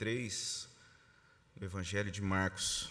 [0.00, 0.66] 33,
[1.56, 2.88] do Evangelho de Marcos.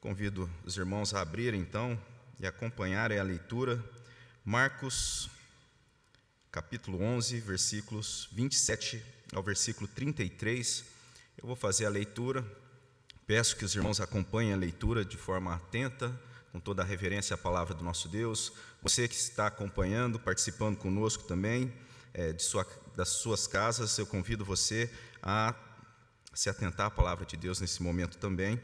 [0.00, 2.00] Convido os irmãos a abrirem então
[2.38, 3.78] e acompanharem a leitura.
[4.42, 5.28] Marcos,
[6.50, 9.04] capítulo 11, versículos 27
[9.34, 10.82] ao versículo 33.
[11.36, 12.42] Eu vou fazer a leitura.
[13.26, 16.18] Peço que os irmãos acompanhem a leitura de forma atenta,
[16.52, 18.50] com toda a reverência à palavra do nosso Deus.
[18.80, 21.70] Você que está acompanhando, participando conosco também,
[22.14, 24.90] é, de sua, das suas casas, eu convido você
[25.22, 25.54] a
[26.32, 28.60] se atentar à palavra de Deus nesse momento também.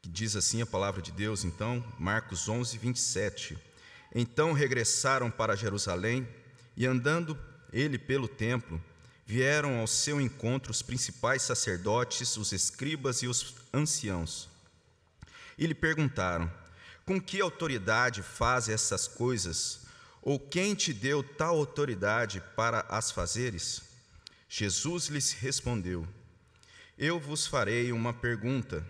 [0.00, 3.58] Que diz assim a palavra de Deus, então, Marcos 11, 27.
[4.14, 6.28] Então regressaram para Jerusalém
[6.76, 7.38] e, andando
[7.72, 8.82] ele pelo templo,
[9.24, 14.48] vieram ao seu encontro os principais sacerdotes, os escribas e os anciãos.
[15.56, 16.50] E lhe perguntaram:
[17.06, 19.82] Com que autoridade faz essas coisas?
[20.20, 23.91] Ou quem te deu tal autoridade para as fazeres?
[24.54, 26.06] Jesus lhes respondeu:
[26.98, 28.86] Eu vos farei uma pergunta.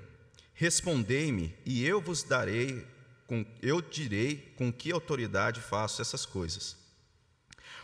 [0.55, 2.84] Respondei-me, e eu vos darei,
[3.28, 6.77] com, eu direi com que autoridade faço essas coisas.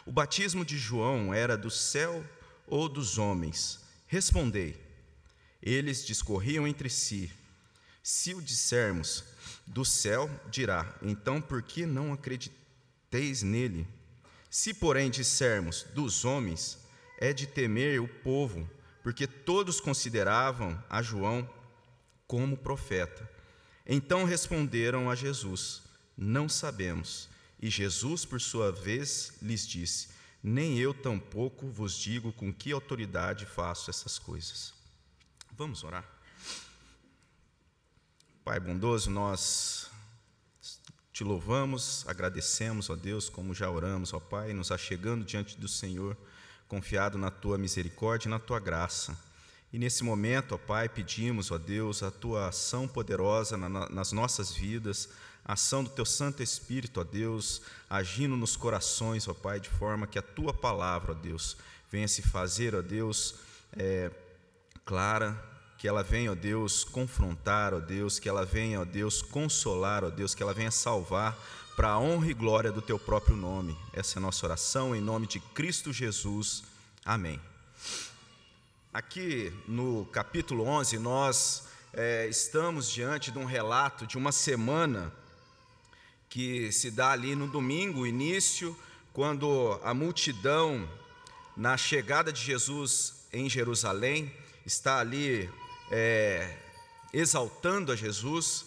[0.04, 2.28] O batismo de João era do céu
[2.66, 3.78] ou dos homens?
[4.08, 4.76] Respondei.
[5.62, 7.30] Eles discorriam entre si.
[8.02, 9.22] Se o dissermos
[9.64, 12.58] do céu, dirá: Então por que não acreditais?
[13.08, 13.86] teis nele.
[14.50, 16.78] Se, porém, dissermos dos homens,
[17.18, 18.68] é de temer o povo,
[19.02, 21.48] porque todos consideravam a João
[22.26, 23.28] como profeta.
[23.86, 25.82] Então responderam a Jesus:
[26.16, 27.28] Não sabemos.
[27.60, 30.08] E Jesus, por sua vez, lhes disse:
[30.42, 34.72] Nem eu tampouco vos digo com que autoridade faço essas coisas.
[35.52, 36.04] Vamos orar.
[38.44, 39.90] Pai bondoso, nós
[41.12, 46.16] te louvamos, agradecemos, ó Deus, como já oramos, ó Pai, nos achegando diante do Senhor,
[46.68, 49.18] confiado na tua misericórdia e na tua graça.
[49.72, 55.08] E nesse momento, ó Pai, pedimos, ó Deus, a tua ação poderosa nas nossas vidas,
[55.44, 60.06] a ação do teu Santo Espírito, ó Deus, agindo nos corações, ó Pai, de forma
[60.06, 61.56] que a tua palavra, ó Deus,
[61.90, 63.36] venha se fazer, ó Deus,
[63.76, 64.10] é,
[64.84, 65.36] clara,
[65.78, 70.10] que ela venha, ó Deus, confrontar, ó Deus, que ela venha, ó Deus, consolar, ó
[70.10, 71.38] Deus, que ela venha salvar
[71.76, 73.78] para a honra e glória do teu próprio nome.
[73.92, 76.64] Essa é a nossa oração em nome de Cristo Jesus.
[77.04, 77.40] Amém.
[78.92, 85.12] Aqui no capítulo 11, nós é, estamos diante de um relato de uma semana
[86.28, 88.76] que se dá ali no domingo, início,
[89.12, 90.90] quando a multidão,
[91.56, 94.34] na chegada de Jesus em Jerusalém,
[94.66, 95.48] está ali
[95.90, 96.56] é,
[97.12, 98.66] exaltando a Jesus,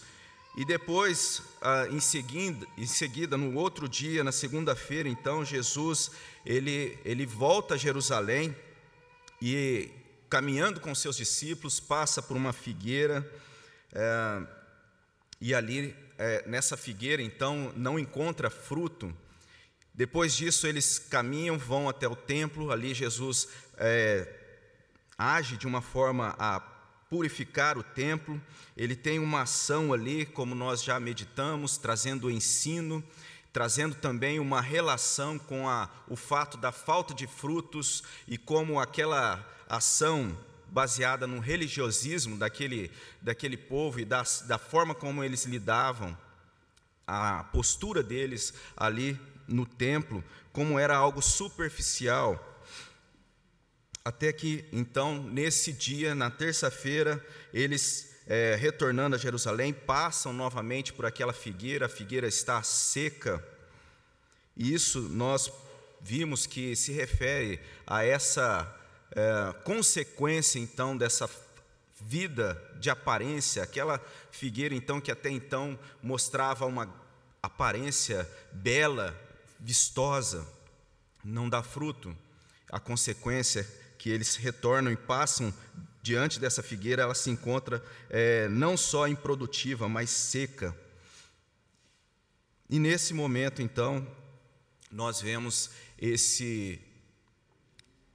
[0.55, 6.11] e depois, ah, em, seguida, em seguida, no outro dia, na segunda-feira, então, Jesus,
[6.45, 8.55] ele, ele volta a Jerusalém
[9.41, 9.89] e,
[10.29, 13.29] caminhando com seus discípulos, passa por uma figueira,
[13.93, 14.41] é,
[15.39, 19.15] e ali, é, nessa figueira, então, não encontra fruto.
[19.93, 24.27] Depois disso, eles caminham, vão até o templo, ali Jesus é,
[25.17, 26.59] age de uma forma a
[27.11, 28.41] purificar o templo,
[28.77, 33.03] ele tem uma ação ali, como nós já meditamos, trazendo ensino,
[33.51, 39.45] trazendo também uma relação com a, o fato da falta de frutos e como aquela
[39.67, 40.37] ação
[40.69, 42.89] baseada no religiosismo daquele,
[43.21, 46.17] daquele povo e da, da forma como eles lidavam,
[47.05, 49.19] a postura deles ali
[49.49, 50.23] no templo,
[50.53, 52.50] como era algo superficial
[54.03, 57.23] até que, então, nesse dia, na terça-feira,
[57.53, 63.43] eles, é, retornando a Jerusalém, passam novamente por aquela figueira, a figueira está seca.
[64.57, 65.51] E isso nós
[66.01, 68.75] vimos que se refere a essa
[69.11, 71.29] é, consequência, então, dessa
[71.99, 76.91] vida de aparência, aquela figueira, então, que até então mostrava uma
[77.41, 79.15] aparência bela,
[79.59, 80.47] vistosa,
[81.23, 82.17] não dá fruto.
[82.67, 83.67] A consequência
[84.01, 85.53] que eles retornam e passam
[86.01, 90.75] diante dessa figueira, ela se encontra é, não só improdutiva, mas seca.
[92.67, 94.07] E nesse momento, então,
[94.91, 95.69] nós vemos
[95.99, 96.81] esse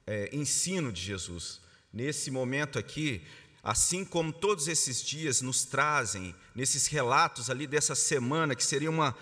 [0.05, 1.61] é, ensino de Jesus.
[1.93, 3.25] Nesse momento aqui,
[3.63, 9.15] assim como todos esses dias nos trazem, nesses relatos ali dessa semana, que seria uma,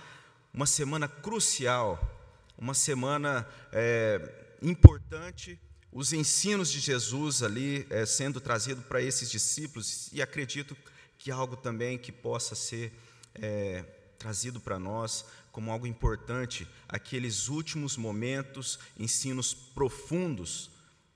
[0.51, 1.99] uma semana crucial,
[2.57, 5.59] uma semana é, importante
[5.95, 10.75] os ensinos de Jesus ali é, sendo trazido para esses discípulos e acredito
[11.17, 12.91] que algo também que possa ser
[13.33, 13.81] é,
[14.19, 20.69] trazido para nós como algo importante, aqueles últimos momentos, ensinos profundos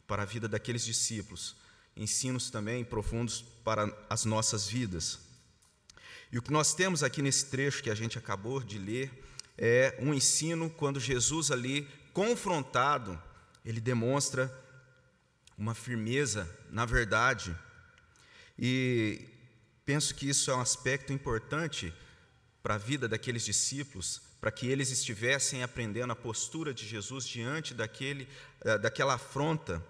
[0.08, 1.58] para a vida daqueles discípulos,
[1.94, 5.20] ensinos também profundos para as nossas vidas.
[6.32, 9.12] E o que nós temos aqui nesse trecho que a gente acabou de ler
[9.58, 13.22] é um ensino quando Jesus ali confrontado,
[13.66, 14.50] ele demonstra
[15.60, 17.56] uma firmeza na verdade.
[18.58, 19.28] E
[19.86, 21.94] penso que isso é um aspecto importante
[22.64, 27.74] para a vida daqueles discípulos, para que eles estivessem aprendendo a postura de Jesus diante
[27.74, 28.28] daquele,
[28.62, 29.84] eh, daquela afronta.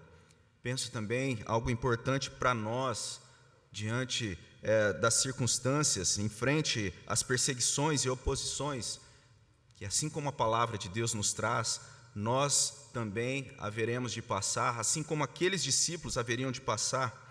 [0.60, 3.20] Penso também algo importante para nós,
[3.70, 9.00] diante é, das circunstâncias, em frente às perseguições e oposições,
[9.76, 11.80] que assim como a palavra de Deus nos traz,
[12.14, 17.28] nós também haveremos de passar, assim como aqueles discípulos haveriam de passar.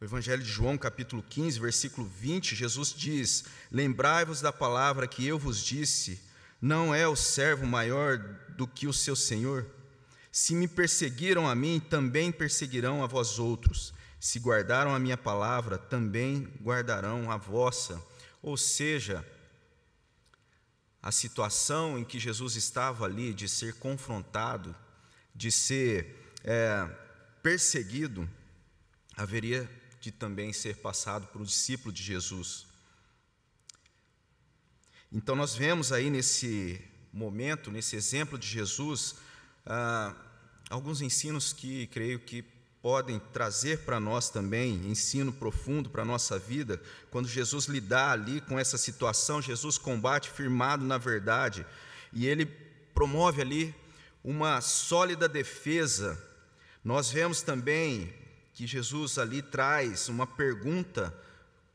[0.00, 5.38] O Evangelho de João, capítulo 15, versículo 20, Jesus diz: Lembrai-vos da palavra que eu
[5.38, 6.20] vos disse,
[6.60, 8.18] não é o servo maior
[8.56, 9.66] do que o seu senhor?
[10.30, 13.94] Se me perseguiram a mim, também perseguirão a vós outros.
[14.20, 18.02] Se guardaram a minha palavra, também guardarão a vossa.
[18.42, 19.24] Ou seja,
[21.02, 24.74] a situação em que Jesus estava ali, de ser confrontado,
[25.34, 26.84] de ser é,
[27.42, 28.28] perseguido,
[29.16, 29.68] haveria
[30.00, 32.66] de também ser passado por um discípulo de Jesus.
[35.10, 36.80] Então, nós vemos aí nesse
[37.12, 39.16] momento, nesse exemplo de Jesus,
[39.64, 40.14] ah,
[40.68, 42.44] alguns ensinos que creio que
[42.88, 46.80] podem trazer para nós também ensino profundo para a nossa vida,
[47.10, 51.66] quando Jesus lidar ali com essa situação, Jesus combate firmado na verdade,
[52.14, 52.46] e ele
[52.94, 53.74] promove ali
[54.24, 56.18] uma sólida defesa.
[56.82, 58.10] Nós vemos também
[58.54, 61.14] que Jesus ali traz uma pergunta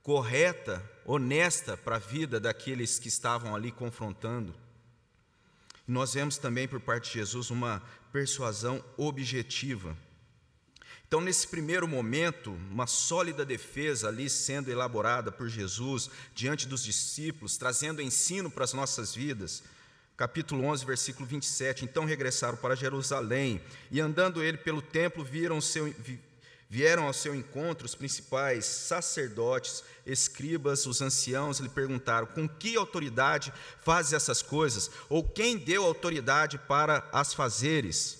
[0.01, 4.51] correta, honesta para a vida daqueles que estavam ali confrontando.
[5.87, 9.95] Nós vemos também por parte de Jesus uma persuasão objetiva.
[11.13, 17.55] Então, nesse primeiro momento, uma sólida defesa ali sendo elaborada por Jesus diante dos discípulos,
[17.55, 19.61] trazendo ensino para as nossas vidas.
[20.17, 21.85] Capítulo 11, versículo 27.
[21.85, 23.61] Então regressaram para Jerusalém
[23.91, 25.93] e, andando ele pelo templo, viram seu,
[26.67, 33.53] vieram ao seu encontro os principais sacerdotes, escribas, os anciãos, lhe perguntaram: com que autoridade
[33.83, 34.89] fazes essas coisas?
[35.09, 38.17] Ou quem deu autoridade para as fazeres?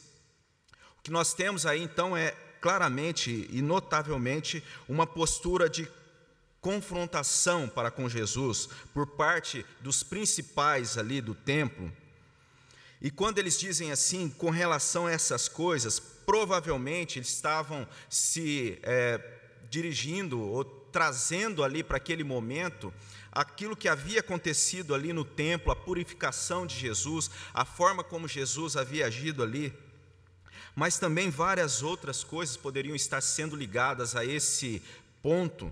[1.00, 5.86] O que nós temos aí então é claramente e notavelmente uma postura de
[6.62, 11.92] confrontação para com Jesus por parte dos principais ali do templo.
[13.02, 19.20] E quando eles dizem assim, com relação a essas coisas, provavelmente eles estavam se é,
[19.70, 22.94] dirigindo ou trazendo ali para aquele momento
[23.30, 28.78] aquilo que havia acontecido ali no templo, a purificação de Jesus, a forma como Jesus
[28.78, 29.74] havia agido ali
[30.76, 34.82] mas também várias outras coisas poderiam estar sendo ligadas a esse
[35.22, 35.72] ponto.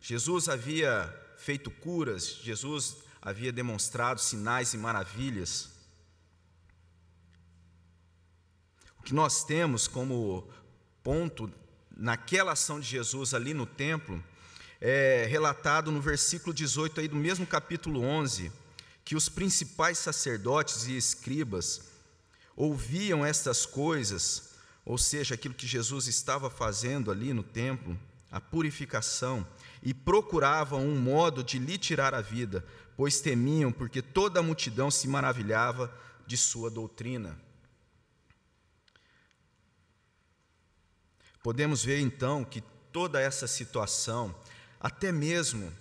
[0.00, 5.68] Jesus havia feito curas, Jesus havia demonstrado sinais e maravilhas.
[8.98, 10.48] O que nós temos como
[11.02, 11.52] ponto
[11.96, 14.22] naquela ação de Jesus ali no templo
[14.80, 18.52] é relatado no versículo 18 aí do mesmo capítulo 11,
[19.04, 21.95] que os principais sacerdotes e escribas
[22.56, 24.54] ouviam estas coisas,
[24.84, 27.98] ou seja, aquilo que Jesus estava fazendo ali no templo,
[28.30, 29.46] a purificação,
[29.82, 32.64] e procuravam um modo de lhe tirar a vida,
[32.96, 35.94] pois temiam, porque toda a multidão se maravilhava
[36.26, 37.38] de sua doutrina.
[41.42, 42.60] Podemos ver então que
[42.90, 44.34] toda essa situação,
[44.80, 45.72] até mesmo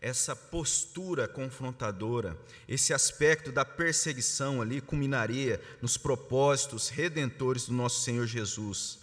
[0.00, 2.38] essa postura confrontadora,
[2.68, 8.98] esse aspecto da perseguição ali culminaria nos propósitos redentores do nosso Senhor Jesus.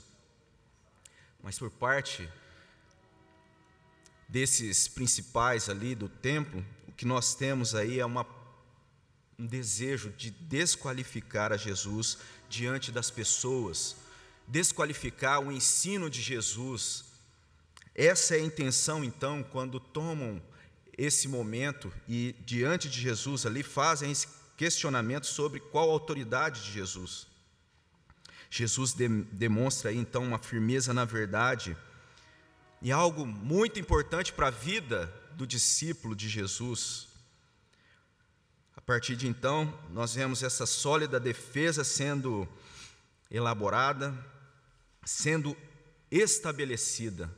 [1.42, 2.30] Mas por parte
[4.30, 8.26] desses principais ali do templo, o que nós temos aí é uma,
[9.38, 13.96] um desejo de desqualificar a Jesus diante das pessoas,
[14.48, 17.04] desqualificar o ensino de Jesus.
[17.96, 20.42] Essa é a intenção, então, quando tomam
[20.98, 27.28] esse momento e diante de Jesus ali fazem esse questionamento sobre qual autoridade de Jesus.
[28.50, 31.76] Jesus de, demonstra aí então uma firmeza na verdade
[32.82, 37.08] e algo muito importante para a vida do discípulo de Jesus.
[38.76, 42.48] A partir de então, nós vemos essa sólida defesa sendo
[43.32, 44.14] elaborada,
[45.06, 45.58] sendo
[46.12, 47.34] estabelecida.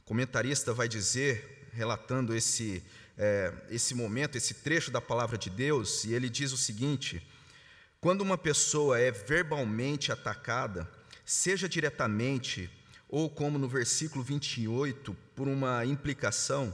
[0.00, 2.82] O comentarista vai dizer relatando esse,
[3.16, 7.26] é, esse momento, esse trecho da palavra de Deus, e ele diz o seguinte:
[8.00, 10.88] Quando uma pessoa é verbalmente atacada,
[11.24, 12.70] seja diretamente
[13.08, 16.72] ou como no versículo 28, por uma implicação,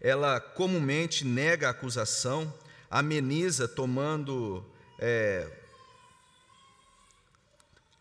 [0.00, 2.52] ela comumente nega a acusação,
[2.90, 4.64] ameniza tomando
[4.98, 5.50] é,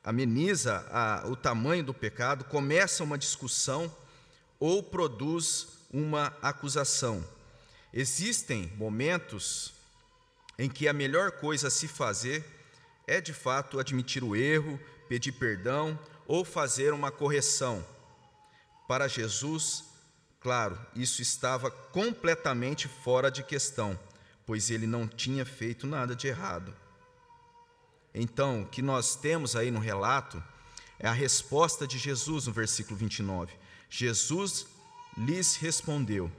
[0.03, 3.93] ameniza a, o tamanho do pecado, começa uma discussão
[4.59, 7.23] ou produz uma acusação.
[7.93, 9.73] Existem momentos
[10.57, 12.45] em que a melhor coisa a se fazer
[13.05, 14.79] é de fato admitir o erro,
[15.09, 17.85] pedir perdão ou fazer uma correção.
[18.87, 19.83] Para Jesus,
[20.39, 23.99] claro, isso estava completamente fora de questão,
[24.45, 26.73] pois ele não tinha feito nada de errado.
[28.13, 30.41] Então, o que nós temos aí no relato
[30.99, 33.53] é a resposta de Jesus no versículo 29.
[33.89, 34.67] Jesus
[35.17, 36.31] lhes respondeu: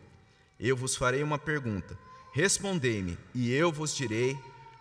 [0.59, 1.99] Eu vos farei uma pergunta.
[2.33, 4.39] Respondei-me, e eu vos direi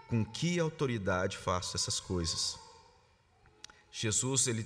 [0.07, 2.57] com que autoridade faço essas coisas.
[3.91, 4.65] Jesus ele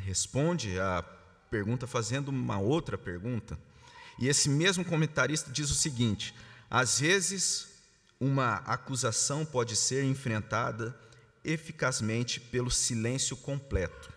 [0.00, 1.04] responde a
[1.50, 3.58] pergunta fazendo uma outra pergunta.
[4.18, 6.34] E esse mesmo comentarista diz o seguinte:
[6.68, 7.68] às vezes
[8.20, 10.98] uma acusação pode ser enfrentada
[11.44, 14.12] eficazmente pelo silêncio completo,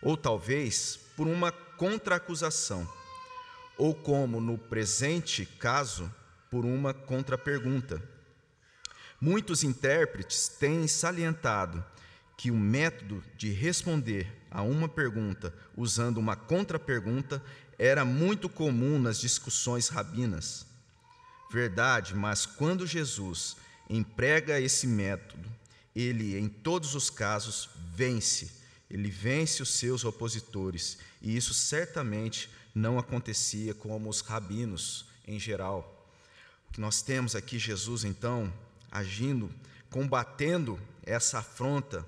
[0.00, 2.88] ou talvez por uma contra-acusação,
[3.80, 6.12] ou como no presente caso,
[6.50, 8.02] por uma contra-pergunta.
[9.18, 11.82] Muitos intérpretes têm salientado
[12.36, 17.42] que o método de responder a uma pergunta usando uma contra-pergunta
[17.78, 20.66] era muito comum nas discussões rabinas.
[21.50, 23.56] Verdade, mas quando Jesus
[23.88, 25.48] emprega esse método,
[25.96, 28.50] ele, em todos os casos, vence,
[28.90, 36.06] ele vence os seus opositores, e isso certamente não acontecia como os rabinos em geral.
[36.68, 38.52] O que nós temos aqui, Jesus, então,
[38.90, 39.52] agindo,
[39.90, 42.06] combatendo essa afronta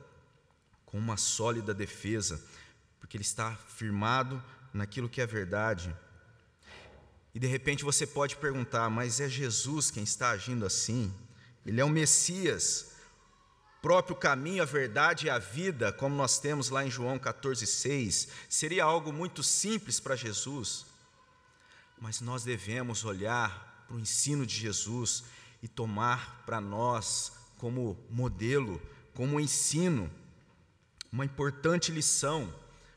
[0.87, 2.41] com uma sólida defesa,
[3.01, 4.43] porque ele está firmado
[4.73, 5.95] naquilo que é verdade.
[7.35, 11.13] E de repente você pode perguntar, mas é Jesus quem está agindo assim?
[11.65, 12.92] Ele é o Messias,
[13.83, 18.85] próprio caminho, a verdade e a vida, como nós temos lá em João 14,6, seria
[18.85, 20.87] algo muito simples para Jesus,
[22.01, 25.25] mas nós devemos olhar para o ensino de Jesus
[25.61, 28.81] e tomar para nós como modelo,
[29.15, 30.09] como ensino,
[31.11, 32.55] uma importante lição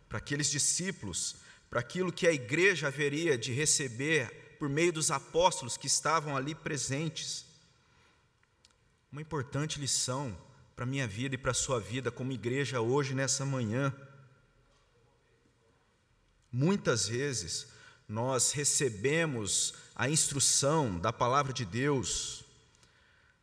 [0.07, 1.37] para aqueles discípulos,
[1.67, 6.53] para aquilo que a igreja haveria de receber por meio dos apóstolos que estavam ali
[6.53, 7.43] presentes.
[9.11, 10.35] Uma importante lição
[10.75, 13.93] para a minha vida e para a sua vida como igreja hoje, nessa manhã.
[16.51, 17.67] Muitas vezes
[18.07, 22.43] nós recebemos a instrução da palavra de Deus,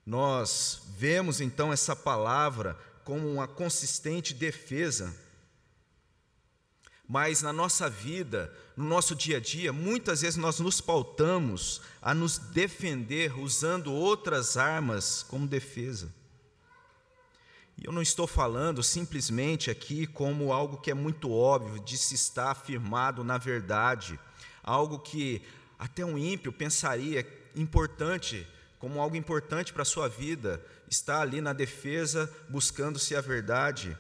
[0.05, 5.15] nós vemos então essa palavra como uma consistente defesa,
[7.09, 12.15] mas na nossa vida, no nosso dia a dia, muitas vezes nós nos pautamos a
[12.15, 16.13] nos defender usando outras armas como defesa.
[17.77, 22.15] E eu não estou falando simplesmente aqui como algo que é muito óbvio de se
[22.15, 24.19] estar afirmado na verdade,
[24.63, 25.43] algo que
[25.79, 27.27] até um ímpio pensaria
[27.57, 28.47] importante,
[28.79, 33.97] como algo importante para a sua vida, estar ali na defesa buscando-se a verdade.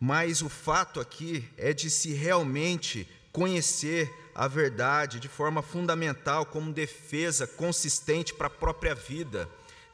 [0.00, 6.72] Mas o fato aqui é de se realmente conhecer a verdade de forma fundamental, como
[6.72, 9.48] defesa consistente para a própria vida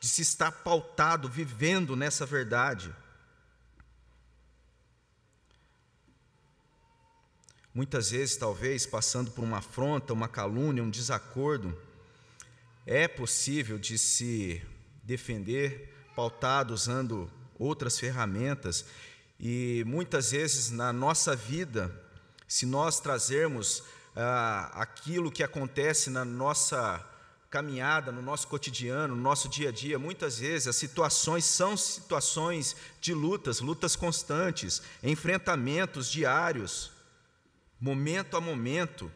[0.05, 2.95] de se estar pautado, vivendo nessa verdade.
[7.73, 11.75] Muitas vezes, talvez, passando por uma afronta, uma calúnia, um desacordo,
[12.85, 14.61] é possível de se
[15.03, 18.85] defender pautado usando outras ferramentas,
[19.41, 21.91] e muitas vezes na nossa vida,
[22.47, 23.83] se nós trazermos
[24.15, 27.03] ah, aquilo que acontece na nossa
[27.55, 32.75] caminhada, no nosso cotidiano, no nosso dia a dia, muitas vezes as situações são situações
[33.01, 36.91] de lutas, lutas constantes, enfrentamentos diários,
[37.81, 39.09] momento a momento.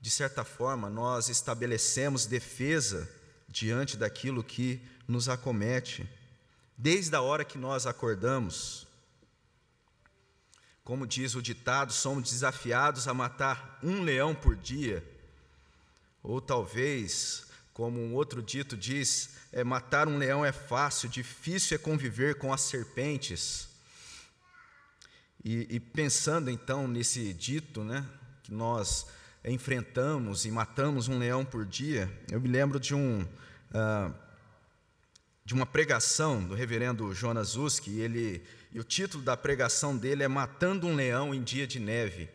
[0.00, 3.08] De certa forma, nós estabelecemos defesa
[3.48, 6.10] diante daquilo que nos acomete,
[6.76, 8.84] desde a hora que nós acordamos.
[10.82, 15.17] Como diz o ditado, somos desafiados a matar um leão por dia.
[16.28, 21.78] Ou talvez, como um outro dito diz, é, matar um leão é fácil, difícil é
[21.78, 23.66] conviver com as serpentes.
[25.42, 28.04] E, e pensando então nesse dito, né,
[28.42, 29.06] que nós
[29.42, 33.26] enfrentamos e matamos um leão por dia, eu me lembro de um,
[33.72, 34.10] ah,
[35.46, 40.28] de uma pregação do reverendo Jonas Uski, ele, e o título da pregação dele é
[40.28, 42.28] Matando um Leão em Dia de Neve.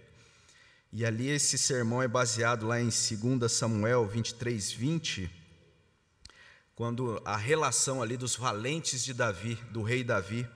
[0.96, 5.28] E ali esse sermão é baseado lá em 2 Samuel 23, 20,
[6.76, 10.48] quando a relação ali dos valentes de Davi, do rei Davi.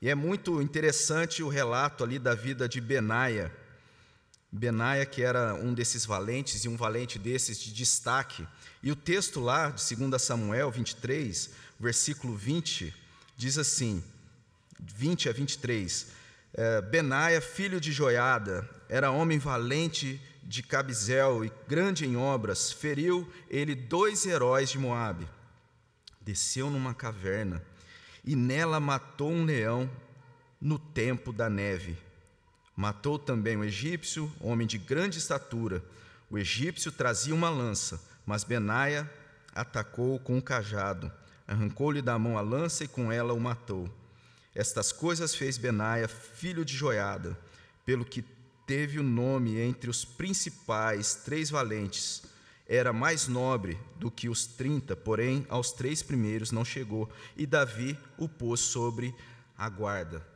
[0.00, 3.52] E é muito interessante o relato ali da vida de Benaia.
[4.52, 8.46] Benaia, que era um desses valentes e um valente desses de destaque.
[8.84, 12.94] E o texto lá de 2 Samuel 23 versículo 20,
[13.36, 14.00] diz assim:
[14.78, 16.21] 20 a 23.
[16.54, 23.30] É, Benaia, filho de Joiada, era homem valente de Cabizel e grande em obras, feriu
[23.48, 25.28] ele dois heróis de Moabe.
[26.20, 27.62] Desceu numa caverna
[28.24, 29.90] e nela matou um leão
[30.60, 31.96] no tempo da neve.
[32.76, 35.82] Matou também um egípcio, homem de grande estatura.
[36.30, 39.10] O egípcio trazia uma lança, mas Benaia
[39.54, 41.10] atacou com um cajado
[41.46, 43.88] arrancou-lhe da mão a lança e com ela o matou.
[44.54, 47.38] Estas coisas fez Benaia, filho de Joiada,
[47.84, 48.22] pelo que
[48.66, 52.22] teve o nome entre os principais três valentes.
[52.66, 57.98] Era mais nobre do que os trinta, porém aos três primeiros não chegou, e Davi
[58.18, 59.14] o pôs sobre
[59.56, 60.26] a guarda.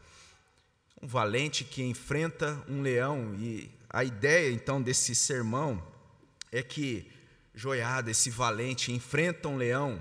[1.00, 5.82] Um valente que enfrenta um leão, e a ideia então desse sermão
[6.50, 7.10] é que
[7.54, 9.98] Joiada, esse valente, enfrenta um leão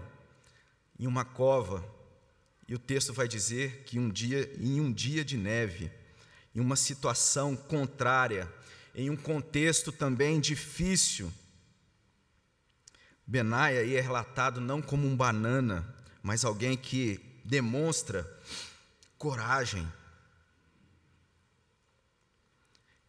[1.00, 1.86] em uma cova,
[2.68, 5.92] e o texto vai dizer que um dia, em um dia de neve,
[6.54, 8.52] em uma situação contrária,
[8.94, 11.32] em um contexto também difícil,
[13.28, 18.24] Benaia aí é relatado não como um banana, mas alguém que demonstra
[19.18, 19.88] coragem.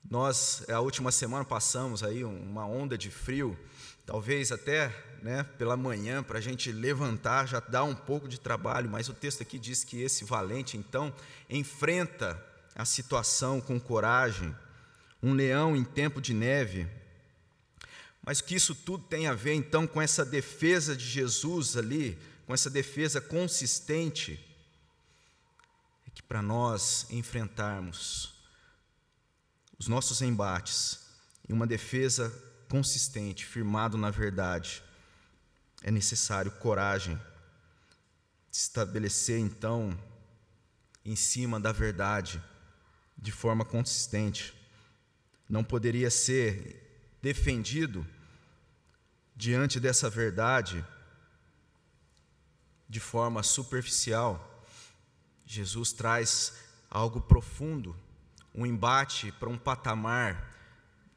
[0.09, 3.59] Nós, a última semana, passamos aí uma onda de frio,
[4.07, 4.89] talvez até
[5.26, 9.12] né, pela manhã para a gente levantar, já dá um pouco de trabalho, mas o
[9.12, 11.12] texto aqui diz que esse valente, então,
[11.50, 12.40] enfrenta
[12.76, 14.54] a situação com coragem,
[15.21, 16.87] um leão em tempo de neve.
[18.24, 22.55] Mas que isso tudo tem a ver, então, com essa defesa de Jesus ali, com
[22.55, 24.38] essa defesa consistente,
[26.07, 28.33] é que para nós enfrentarmos
[29.77, 31.01] os nossos embates
[31.48, 32.33] em uma defesa
[32.68, 34.86] consistente, firmado na verdade,
[35.83, 37.17] é necessário coragem
[38.51, 39.97] de estabelecer, então,
[41.05, 42.43] em cima da verdade,
[43.17, 44.55] de forma consistente.
[45.49, 48.07] Não poderia ser defendido
[49.35, 50.85] diante dessa verdade
[52.89, 54.65] de forma superficial.
[55.45, 56.55] Jesus traz
[56.91, 57.97] algo profundo,
[58.55, 60.55] um embate para um patamar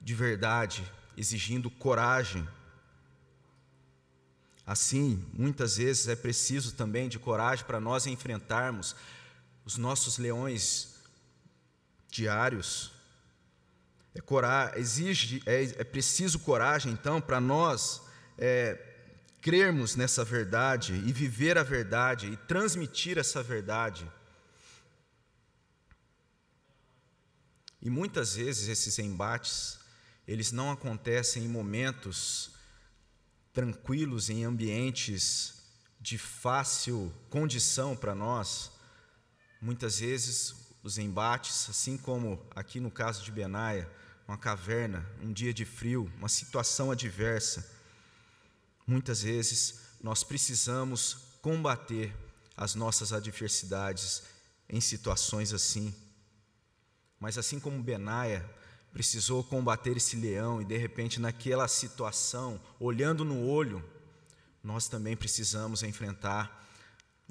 [0.01, 0.83] de verdade,
[1.17, 2.47] exigindo coragem
[4.69, 8.95] Assim, muitas vezes é preciso também de coragem para nós enfrentarmos
[9.65, 10.93] os nossos leões
[12.07, 12.91] diários.
[14.13, 18.03] É, exige, é, é preciso coragem, então, para nós
[18.37, 18.77] é,
[19.41, 24.07] crermos nessa verdade e viver a verdade e transmitir essa verdade.
[27.81, 29.79] E muitas vezes esses embates,
[30.27, 32.58] eles não acontecem em momentos
[33.59, 35.53] tranquilos em ambientes
[35.99, 38.71] de fácil condição para nós,
[39.61, 43.91] muitas vezes os embates, assim como aqui no caso de Benaia,
[44.25, 47.69] uma caverna, um dia de frio, uma situação adversa,
[48.87, 52.15] muitas vezes nós precisamos combater
[52.55, 54.23] as nossas adversidades
[54.69, 55.93] em situações assim.
[57.19, 58.49] Mas assim como Benaia,
[58.91, 63.83] precisou combater esse leão e de repente naquela situação, olhando no olho,
[64.63, 66.67] nós também precisamos enfrentar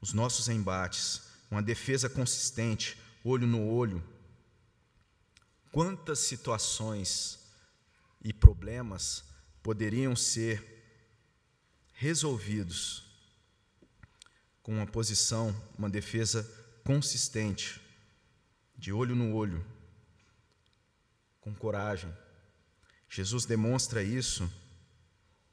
[0.00, 4.02] os nossos embates, uma defesa consistente, olho no olho.
[5.72, 7.38] Quantas situações
[8.22, 9.24] e problemas
[9.62, 10.64] poderiam ser
[11.92, 13.04] resolvidos
[14.62, 16.48] com uma posição, uma defesa
[16.84, 17.80] consistente,
[18.76, 19.64] de olho no olho,
[21.48, 22.14] com coragem.
[23.08, 24.50] Jesus demonstra isso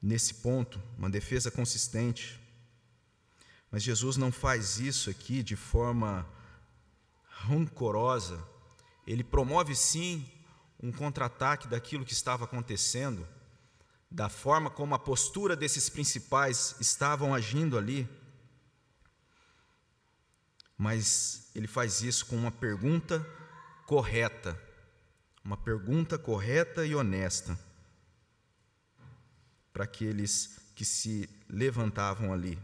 [0.00, 2.38] nesse ponto, uma defesa consistente.
[3.70, 6.26] Mas Jesus não faz isso aqui de forma
[7.28, 8.46] rancorosa.
[9.06, 10.30] Ele promove sim
[10.82, 13.26] um contra-ataque daquilo que estava acontecendo,
[14.10, 18.06] da forma como a postura desses principais estavam agindo ali.
[20.76, 23.26] Mas ele faz isso com uma pergunta
[23.86, 24.65] correta
[25.46, 27.56] uma pergunta correta e honesta
[29.72, 32.58] para aqueles que se levantavam ali.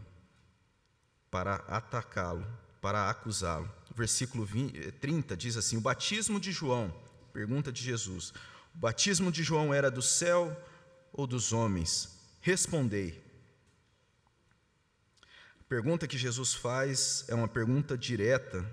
[1.31, 2.45] para atacá-lo,
[2.79, 3.67] para acusá-lo.
[3.95, 6.93] Versículo 20, 30 diz assim: O batismo de João,
[7.31, 8.31] pergunta de Jesus:
[8.75, 10.55] O batismo de João era do céu
[11.11, 12.19] ou dos homens?
[12.41, 13.23] Respondei.
[15.59, 18.63] A pergunta que Jesus faz é uma pergunta direta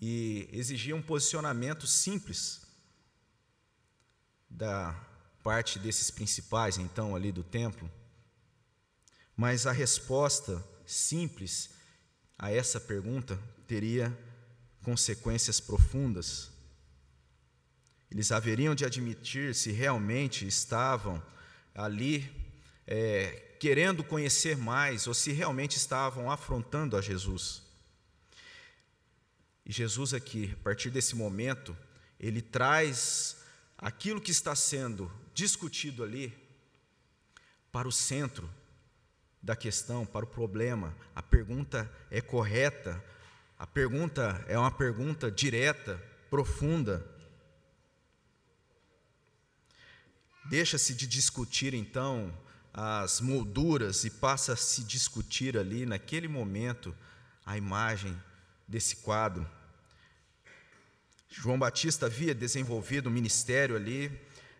[0.00, 2.62] e exigia um posicionamento simples
[4.48, 4.92] da
[5.42, 7.90] parte desses principais, então, ali do templo.
[9.36, 11.70] Mas a resposta simples
[12.38, 14.16] a essa pergunta teria
[14.82, 16.50] consequências profundas.
[18.10, 21.22] Eles haveriam de admitir se realmente estavam
[21.74, 22.30] ali
[22.86, 27.65] é, querendo conhecer mais ou se realmente estavam afrontando a Jesus.
[29.66, 31.76] E Jesus aqui, a partir desse momento,
[32.20, 33.38] ele traz
[33.76, 36.32] aquilo que está sendo discutido ali
[37.72, 38.48] para o centro
[39.42, 40.96] da questão, para o problema.
[41.16, 43.04] A pergunta é correta,
[43.58, 46.00] a pergunta é uma pergunta direta,
[46.30, 47.04] profunda.
[50.48, 52.32] Deixa-se de discutir então
[52.72, 56.94] as molduras e passa a se discutir ali naquele momento
[57.44, 58.16] a imagem
[58.66, 59.48] desse quadro.
[61.28, 64.10] João Batista havia desenvolvido um ministério ali,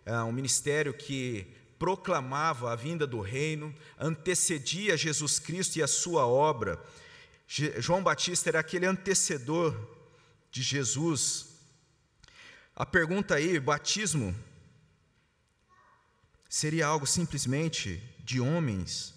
[0.05, 1.47] é, um ministério que
[1.79, 6.83] proclamava a vinda do reino, antecedia Jesus Cristo e a sua obra.
[7.79, 9.75] João Batista era aquele antecedor
[10.51, 11.47] de Jesus.
[12.75, 14.35] A pergunta aí, batismo,
[16.49, 19.15] seria algo simplesmente de homens,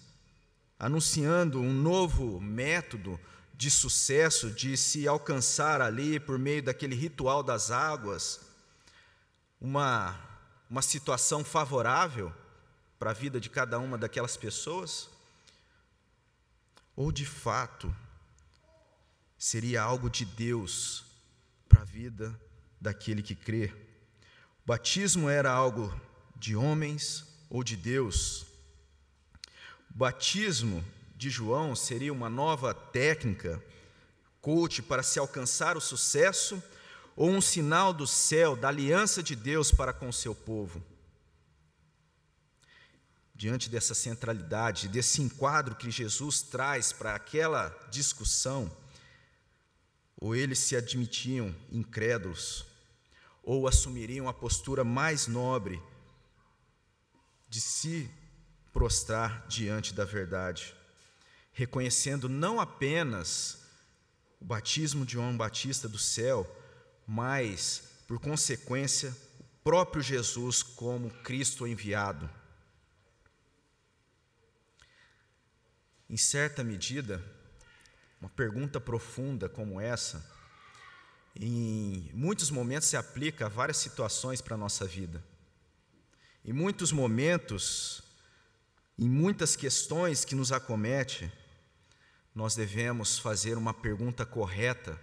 [0.78, 3.18] anunciando um novo método
[3.60, 8.40] de sucesso, de se alcançar ali por meio daquele ritual das águas,
[9.60, 10.18] uma,
[10.70, 12.34] uma situação favorável
[12.98, 15.10] para a vida de cada uma daquelas pessoas?
[16.96, 17.94] Ou de fato
[19.36, 21.04] seria algo de Deus
[21.68, 22.34] para a vida
[22.80, 23.74] daquele que crê?
[24.64, 25.94] O batismo era algo
[26.34, 28.46] de homens ou de Deus?
[29.90, 30.82] O batismo
[31.20, 33.62] de João seria uma nova técnica,
[34.40, 36.62] coach para se alcançar o sucesso,
[37.14, 40.82] ou um sinal do céu, da aliança de Deus para com o seu povo?
[43.34, 48.74] Diante dessa centralidade, desse enquadro que Jesus traz para aquela discussão,
[50.16, 52.64] ou eles se admitiam incrédulos,
[53.42, 55.82] ou assumiriam a postura mais nobre
[57.46, 58.10] de se
[58.72, 60.79] prostrar diante da verdade
[61.60, 63.58] reconhecendo não apenas
[64.40, 66.50] o batismo de João Batista do céu,
[67.06, 72.30] mas, por consequência, o próprio Jesus como Cristo enviado.
[76.08, 77.22] Em certa medida,
[78.22, 80.26] uma pergunta profunda como essa,
[81.36, 85.22] em muitos momentos se aplica a várias situações para a nossa vida.
[86.42, 88.02] Em muitos momentos,
[88.98, 91.30] em muitas questões que nos acomete,
[92.34, 94.98] nós devemos fazer uma pergunta correta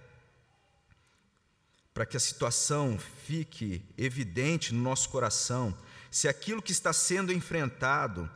[1.93, 5.75] para que a situação fique evidente no nosso coração,
[6.11, 8.29] se aquilo que está sendo enfrentado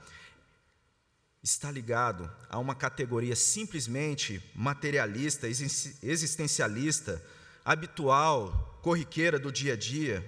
[1.44, 7.24] está ligado a uma categoria simplesmente materialista, existencialista,
[7.64, 10.28] habitual, corriqueira do dia a dia,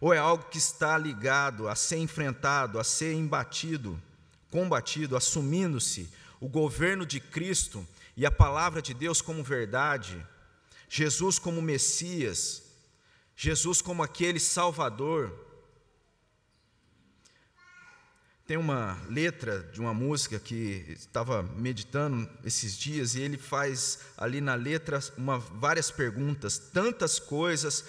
[0.00, 4.00] ou é algo que está ligado a ser enfrentado, a ser embatido,
[4.50, 6.08] combatido, assumindo-se
[6.40, 7.86] o governo de Cristo
[8.18, 10.26] e a palavra de Deus como verdade,
[10.88, 12.64] Jesus como Messias,
[13.36, 15.32] Jesus como aquele Salvador.
[18.44, 24.40] Tem uma letra de uma música que estava meditando esses dias e ele faz ali
[24.40, 27.84] na letra uma, várias perguntas, tantas coisas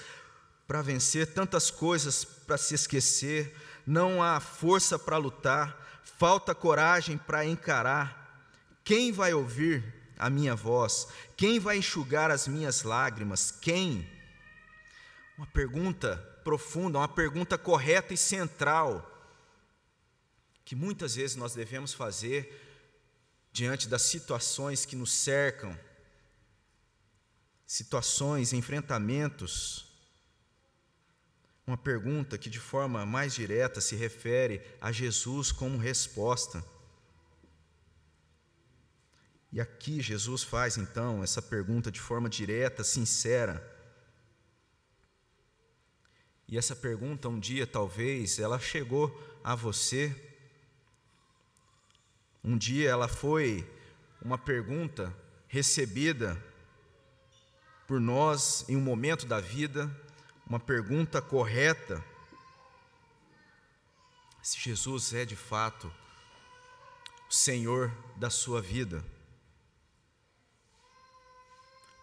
[0.68, 7.44] para vencer, tantas coisas para se esquecer, não há força para lutar, falta coragem para
[7.44, 8.46] encarar.
[8.84, 9.98] Quem vai ouvir?
[10.20, 11.08] A minha voz?
[11.38, 13.50] Quem vai enxugar as minhas lágrimas?
[13.50, 14.08] Quem?
[15.38, 19.06] Uma pergunta profunda, uma pergunta correta e central,
[20.66, 22.68] que muitas vezes nós devemos fazer
[23.52, 25.78] diante das situações que nos cercam,
[27.66, 29.88] situações, enfrentamentos.
[31.66, 36.64] Uma pergunta que de forma mais direta se refere a Jesus como resposta.
[39.52, 43.78] E aqui Jesus faz então essa pergunta de forma direta, sincera.
[46.48, 49.12] E essa pergunta um dia talvez ela chegou
[49.44, 50.16] a você.
[52.44, 53.68] Um dia ela foi
[54.22, 55.16] uma pergunta
[55.48, 56.42] recebida
[57.88, 59.90] por nós em um momento da vida,
[60.46, 62.04] uma pergunta correta.
[64.44, 65.92] Se Jesus é de fato
[67.28, 69.04] o Senhor da sua vida.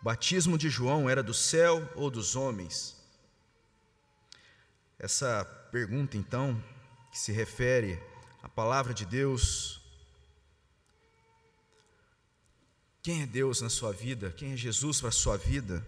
[0.07, 2.97] Batismo de João era do céu ou dos homens?
[5.01, 6.63] Essa pergunta, então,
[7.11, 8.01] que se refere
[8.41, 9.81] à palavra de Deus,
[13.03, 14.31] Quem é Deus na sua vida?
[14.31, 15.85] Quem é Jesus para a sua vida?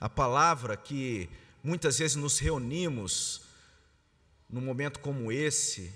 [0.00, 1.30] A palavra que
[1.62, 3.42] muitas vezes nos reunimos
[4.50, 5.92] num momento como esse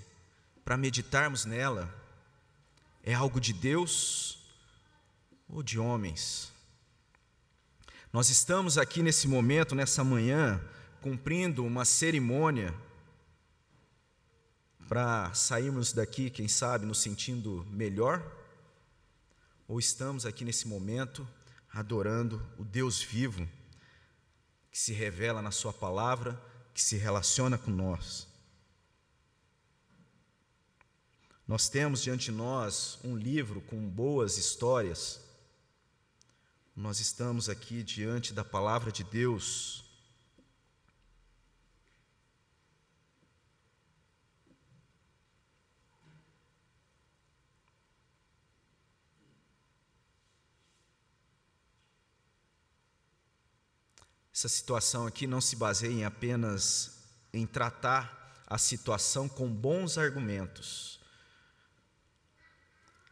[0.63, 1.93] para meditarmos nela
[3.03, 4.39] é algo de Deus
[5.49, 6.57] ou de homens?
[8.11, 10.59] Nós estamos aqui nesse momento, nessa manhã,
[11.01, 12.73] cumprindo uma cerimônia
[14.87, 18.39] para sairmos daqui, quem sabe, nos sentindo melhor
[19.69, 21.25] ou estamos aqui nesse momento
[21.71, 23.47] adorando o Deus vivo,
[24.71, 26.41] que se revela na Sua palavra,
[26.73, 28.27] que se relaciona com nós.
[31.47, 35.21] Nós temos diante de nós um livro com boas histórias.
[36.79, 39.83] Nós estamos aqui diante da palavra de Deus
[54.33, 56.97] Essa situação aqui não se baseia em apenas
[57.33, 61.01] em tratar a situação com bons argumentos.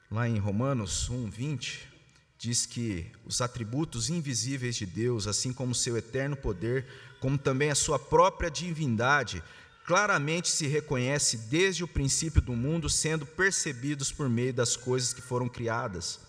[0.09, 1.96] Lá em Romanos 1, 20,
[2.37, 6.85] diz que os atributos invisíveis de Deus, assim como seu eterno poder,
[7.19, 9.41] como também a sua própria divindade,
[9.85, 15.21] claramente se reconhece desde o princípio do mundo, sendo percebidos por meio das coisas que
[15.21, 16.19] foram criadas.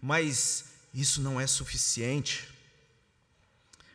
[0.00, 2.48] Mas isso não é suficiente.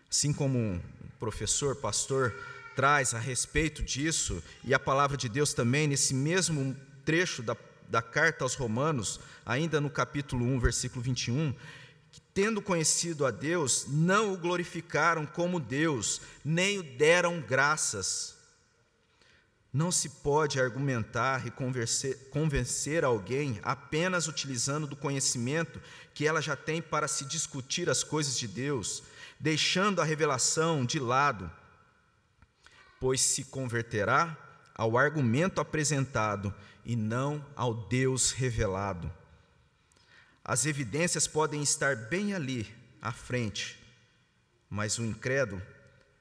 [0.10, 0.82] Assim como um
[1.20, 2.36] professor, pastor,
[2.76, 7.56] traz a respeito disso, e a palavra de Deus também, nesse mesmo trecho da,
[7.90, 11.54] da carta aos Romanos, ainda no capítulo 1, versículo 21,
[12.12, 18.36] que tendo conhecido a Deus, não o glorificaram como Deus, nem o deram graças.
[19.74, 21.52] Não se pode argumentar e
[22.32, 25.82] convencer alguém apenas utilizando do conhecimento
[26.14, 29.04] que ela já tem para se discutir as coisas de Deus
[29.40, 31.52] deixando a revelação de lado,
[33.00, 34.38] pois se converterá
[34.74, 36.54] ao argumento apresentado
[36.86, 39.12] e não ao Deus revelado.
[40.44, 42.72] As evidências podem estar bem ali,
[43.02, 43.84] à frente,
[44.70, 45.62] mas o incrédulo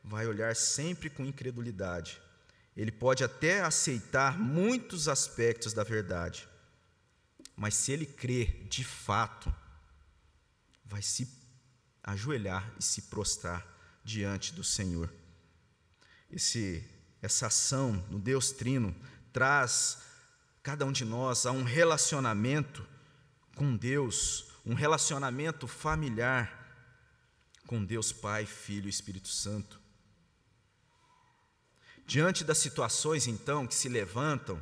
[0.03, 2.21] vai olhar sempre com incredulidade.
[2.75, 6.49] Ele pode até aceitar muitos aspectos da verdade,
[7.55, 9.55] mas se ele crê de fato,
[10.85, 11.29] vai se
[12.03, 13.67] ajoelhar e se prostrar
[14.03, 15.13] diante do Senhor.
[16.31, 16.85] Esse,
[17.23, 18.95] essa ação no Deus Trino
[19.33, 19.99] traz
[20.65, 22.85] cada um de nós a um relacionamento
[23.55, 26.61] com Deus, um relacionamento familiar
[27.67, 29.81] com Deus Pai, Filho e Espírito Santo.
[32.07, 34.61] Diante das situações, então, que se levantam,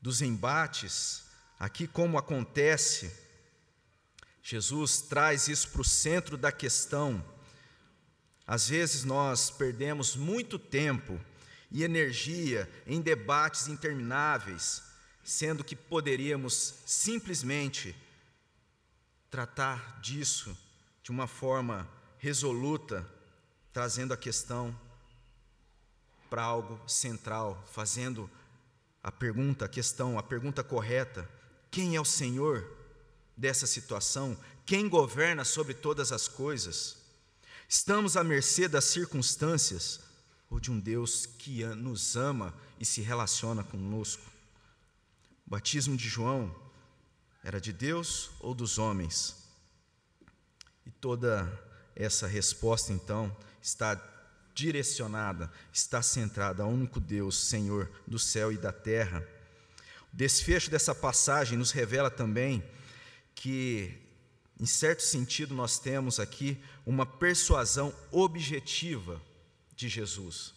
[0.00, 1.24] dos embates,
[1.58, 3.12] aqui como acontece
[4.42, 7.24] Jesus traz isso para o centro da questão.
[8.46, 11.20] Às vezes nós perdemos muito tempo
[11.70, 14.82] e energia em debates intermináveis,
[15.22, 17.94] sendo que poderíamos simplesmente
[19.30, 20.56] tratar disso
[21.02, 23.08] de uma forma resoluta,
[23.72, 24.76] trazendo a questão
[26.28, 28.30] para algo central, fazendo
[29.02, 31.28] a pergunta, a questão, a pergunta correta:
[31.70, 32.80] quem é o Senhor?
[33.40, 34.36] dessa situação?
[34.66, 36.96] Quem governa sobre todas as coisas?
[37.66, 40.00] Estamos à mercê das circunstâncias
[40.50, 44.22] ou de um Deus que nos ama e se relaciona conosco?
[45.46, 46.54] O batismo de João
[47.44, 49.36] era de Deus ou dos homens?
[50.84, 51.48] E toda
[51.94, 53.94] essa resposta, então, está
[54.54, 59.26] direcionada, está centrada ao único Deus, Senhor do céu e da terra.
[60.12, 62.62] O desfecho dessa passagem nos revela também
[63.34, 63.96] que,
[64.58, 69.22] em certo sentido, nós temos aqui uma persuasão objetiva
[69.80, 70.54] de Jesus.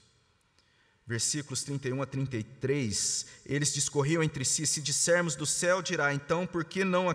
[1.06, 6.64] Versículos 31 a 33, eles discorriam entre si: se dissermos do céu, dirá, então por
[6.64, 7.08] que não,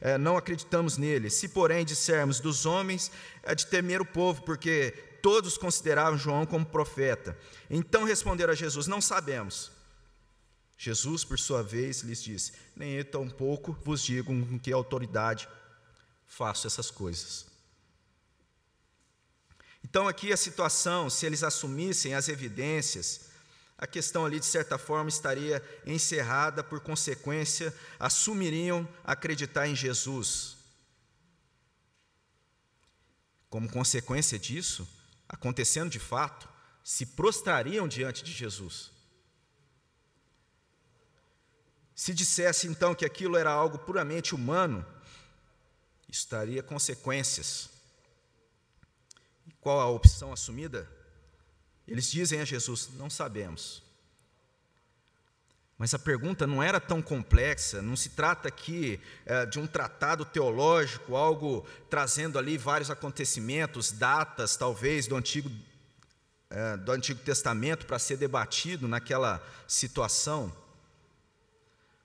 [0.00, 1.30] é, não acreditamos nele?
[1.30, 3.12] Se, porém, dissermos dos homens,
[3.44, 4.90] é de temer o povo, porque
[5.22, 7.38] todos consideravam João como profeta.
[7.70, 9.70] Então responderam a Jesus: Não sabemos.
[10.76, 15.48] Jesus, por sua vez, lhes disse: Nem eu tampouco vos digo com que autoridade
[16.26, 17.51] faço essas coisas.
[19.84, 23.32] Então, aqui a situação, se eles assumissem as evidências,
[23.76, 30.56] a questão ali, de certa forma, estaria encerrada, por consequência, assumiriam acreditar em Jesus.
[33.50, 34.88] Como consequência disso,
[35.28, 36.48] acontecendo de fato,
[36.84, 38.92] se prostrariam diante de Jesus.
[41.94, 44.86] Se dissesse então que aquilo era algo puramente humano,
[46.08, 47.71] estaria consequências.
[49.62, 50.86] Qual a opção assumida?
[51.88, 53.82] Eles dizem a Jesus: Não sabemos.
[55.78, 60.24] Mas a pergunta não era tão complexa, não se trata aqui é, de um tratado
[60.24, 65.50] teológico, algo trazendo ali vários acontecimentos, datas, talvez, do Antigo,
[66.50, 70.54] é, do Antigo Testamento para ser debatido naquela situação.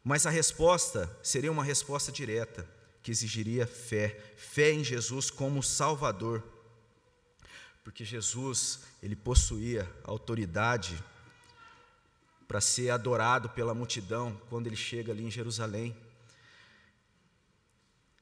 [0.04, 2.67] Mas a resposta seria uma resposta direta,
[3.04, 6.43] que exigiria fé, fé em Jesus como Salvador.
[7.88, 11.02] Porque Jesus, ele possuía autoridade
[12.45, 15.95] para ser adorado pela multidão quando ele chega ali em Jerusalém.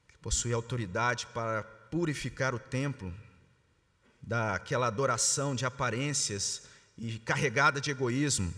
[0.07, 3.11] Ele possui autoridade para purificar o templo
[4.21, 8.53] daquela adoração de aparências e carregada de egoísmo.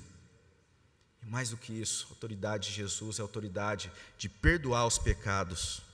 [1.23, 4.97] E mais do que isso, a autoridade de Jesus é a autoridade de perdoar os
[4.97, 5.86] pecados.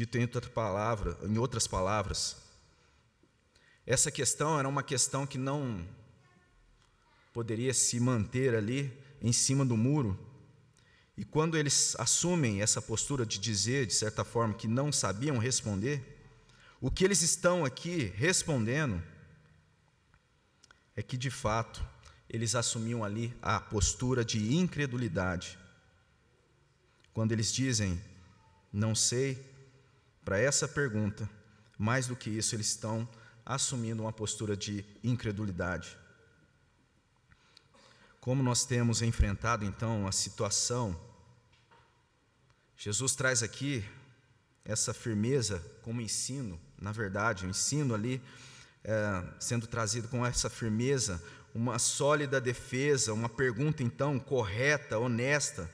[0.00, 2.38] Dito em, outra palavra, em outras palavras,
[3.84, 5.86] essa questão era uma questão que não
[7.34, 10.18] poderia se manter ali em cima do muro.
[11.18, 16.02] E quando eles assumem essa postura de dizer, de certa forma, que não sabiam responder,
[16.80, 19.02] o que eles estão aqui respondendo
[20.96, 21.86] é que, de fato,
[22.26, 25.58] eles assumiam ali a postura de incredulidade.
[27.12, 28.02] Quando eles dizem,
[28.72, 29.49] não sei,
[30.24, 31.28] para essa pergunta,
[31.78, 33.08] mais do que isso, eles estão
[33.44, 35.96] assumindo uma postura de incredulidade.
[38.20, 40.98] Como nós temos enfrentado então a situação,
[42.76, 43.84] Jesus traz aqui
[44.64, 48.22] essa firmeza como ensino, na verdade, o ensino ali
[48.84, 51.22] é, sendo trazido com essa firmeza,
[51.54, 55.70] uma sólida defesa, uma pergunta então correta, honesta,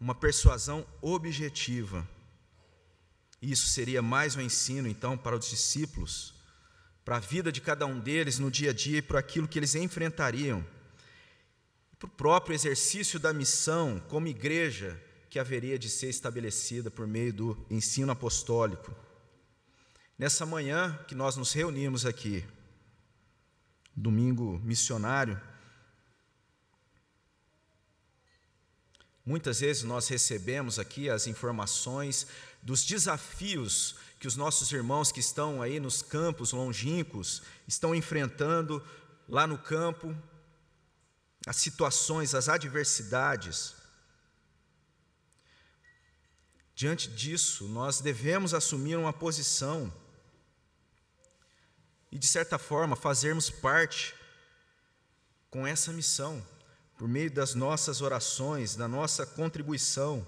[0.00, 2.06] uma persuasão objetiva.
[3.44, 6.32] Isso seria mais um ensino então para os discípulos,
[7.04, 9.58] para a vida de cada um deles no dia a dia e para aquilo que
[9.58, 10.64] eles enfrentariam
[11.98, 17.34] para o próprio exercício da missão como igreja que haveria de ser estabelecida por meio
[17.34, 18.96] do ensino apostólico.
[20.18, 22.42] Nessa manhã que nós nos reunimos aqui,
[23.94, 25.38] domingo missionário,
[29.24, 32.26] muitas vezes nós recebemos aqui as informações
[32.64, 38.82] dos desafios que os nossos irmãos que estão aí nos campos longínquos estão enfrentando
[39.28, 40.16] lá no campo,
[41.46, 43.74] as situações, as adversidades.
[46.74, 49.92] Diante disso, nós devemos assumir uma posição
[52.10, 54.14] e, de certa forma, fazermos parte
[55.50, 56.44] com essa missão,
[56.96, 60.26] por meio das nossas orações, da nossa contribuição.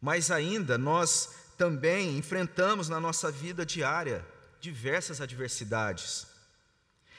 [0.00, 4.26] Mas ainda nós também enfrentamos na nossa vida diária
[4.60, 6.26] diversas adversidades.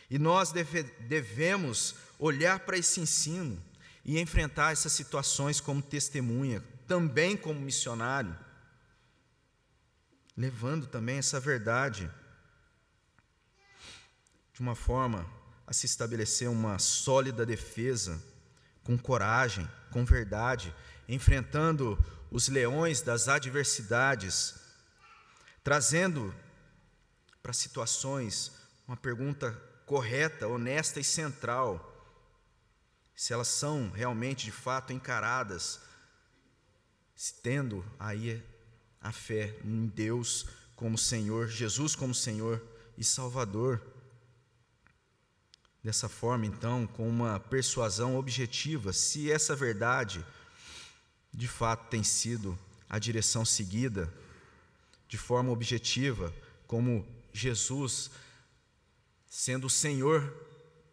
[0.09, 3.61] E nós deve, devemos olhar para esse ensino
[4.03, 8.35] e enfrentar essas situações como testemunha, também como missionário,
[10.35, 12.09] levando também essa verdade
[14.53, 15.25] de uma forma
[15.65, 18.21] a se estabelecer uma sólida defesa,
[18.83, 20.73] com coragem, com verdade,
[21.13, 21.97] enfrentando
[22.31, 24.55] os leões das adversidades,
[25.63, 26.33] trazendo
[27.43, 28.51] para situações
[28.87, 29.51] uma pergunta
[29.85, 31.89] correta, honesta e central
[33.13, 35.79] se elas são realmente, de fato, encaradas,
[37.43, 38.43] tendo aí
[38.99, 42.59] a fé em Deus como Senhor, Jesus como Senhor
[42.97, 43.79] e Salvador.
[45.83, 50.25] Dessa forma, então, com uma persuasão objetiva, se essa verdade
[51.33, 52.57] de fato tem sido
[52.89, 54.11] a direção seguida,
[55.07, 56.33] de forma objetiva,
[56.67, 58.11] como Jesus
[59.29, 60.33] sendo o Senhor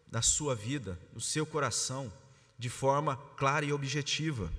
[0.06, 2.12] da sua vida, do seu coração,
[2.58, 4.52] de forma clara e objetiva.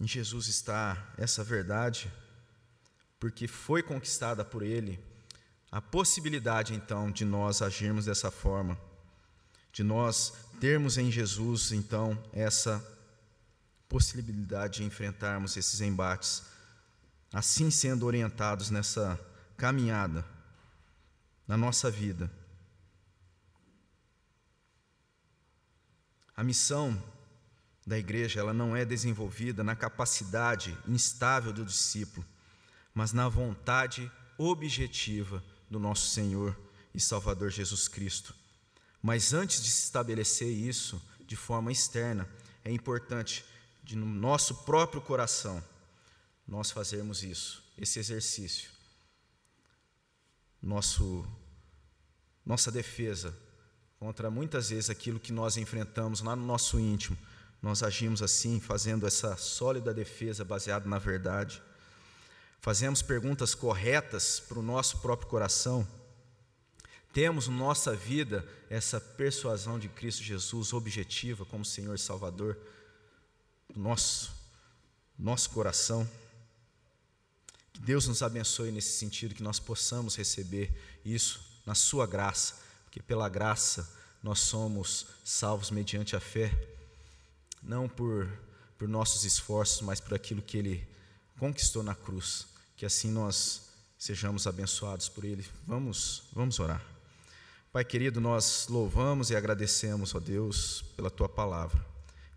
[0.00, 2.10] Em Jesus está essa verdade,
[3.18, 4.98] porque foi conquistada por Ele
[5.70, 8.76] a possibilidade então de nós agirmos dessa forma,
[9.72, 12.84] de nós termos em Jesus então essa
[13.88, 16.42] possibilidade de enfrentarmos esses embates,
[17.32, 19.18] assim sendo orientados nessa
[19.56, 20.24] caminhada
[21.48, 22.30] na nossa vida.
[26.36, 27.02] A missão
[27.86, 32.24] da igreja, ela não é desenvolvida na capacidade instável do discípulo,
[32.94, 36.56] mas na vontade objetiva do nosso Senhor
[36.94, 38.34] e Salvador Jesus Cristo.
[39.02, 42.28] Mas antes de se estabelecer isso de forma externa,
[42.64, 43.44] é importante
[43.82, 45.62] de no nosso próprio coração
[46.46, 48.70] nós fazermos isso, esse exercício.
[50.60, 51.26] Nosso
[52.44, 53.36] nossa defesa
[53.98, 57.16] contra muitas vezes aquilo que nós enfrentamos lá no nosso íntimo.
[57.62, 61.62] Nós agimos assim, fazendo essa sólida defesa baseada na verdade.
[62.60, 65.86] Fazemos perguntas corretas para o nosso próprio coração.
[67.12, 72.56] Temos na nossa vida essa persuasão de Cristo Jesus objetiva como Senhor e Salvador
[73.68, 74.32] do nosso,
[75.18, 76.08] nosso coração.
[77.72, 80.72] Que Deus nos abençoe nesse sentido, que nós possamos receber
[81.04, 82.54] isso na Sua graça,
[82.84, 83.88] porque pela graça
[84.22, 86.52] nós somos salvos mediante a fé,
[87.60, 88.30] não por,
[88.78, 90.88] por nossos esforços, mas por aquilo que Ele
[91.38, 92.46] conquistou na cruz.
[92.76, 93.62] Que assim nós
[93.98, 95.46] sejamos abençoados por Ele.
[95.66, 96.99] Vamos, vamos orar.
[97.72, 101.84] Pai querido, nós louvamos e agradecemos, ó Deus, pela Tua palavra.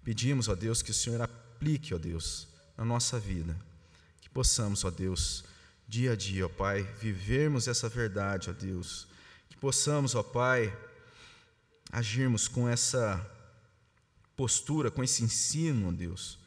[0.03, 3.55] Pedimos, ó Deus, que o Senhor aplique, ó Deus, na nossa vida.
[4.21, 5.43] Que possamos, ó Deus,
[5.87, 9.07] dia a dia, ó Pai, vivermos essa verdade, ó Deus
[9.63, 10.77] possamos, ó Pai,
[11.89, 13.25] agirmos com essa
[14.35, 16.37] postura, com esse ensino, ó Deus,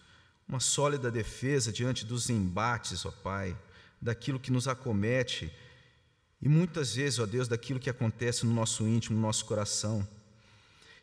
[0.47, 3.57] uma sólida defesa diante dos embates, ó Pai,
[4.03, 5.51] daquilo que nos acomete
[6.41, 10.07] e muitas vezes, ó Deus, daquilo que acontece no nosso íntimo, no nosso coração.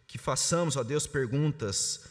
[0.07, 2.01] Que façamos, ó Deus, perguntas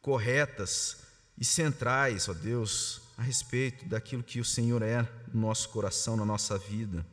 [0.00, 0.98] corretas
[1.36, 5.02] e centrais, ó Deus, a respeito daquilo que o Senhor é
[5.32, 7.04] no nosso coração, na nossa vida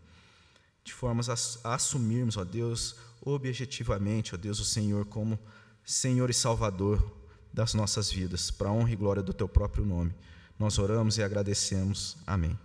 [0.84, 5.40] de formas a, assumirmos, ó Deus, objetivamente, ó Deus, o Senhor como
[5.84, 7.12] Senhor e Salvador
[7.52, 10.14] das nossas vidas, para honra e glória do Teu próprio nome.
[10.58, 12.18] Nós oramos e agradecemos.
[12.26, 12.58] Amém.